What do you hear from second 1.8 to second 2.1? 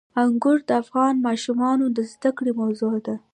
د